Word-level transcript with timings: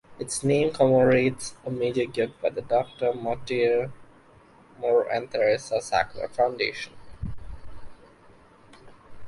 Its 0.17 0.43
name 0.43 0.73
commemorates 0.73 1.53
a 1.63 1.69
major 1.69 2.05
gift 2.05 2.41
by 2.41 2.49
The 2.49 2.63
Doctor 2.63 3.13
Mortimer 3.13 3.91
and 5.11 5.29
Theresa 5.29 5.75
Sackler 5.75 6.27
Foundation. 6.27 6.93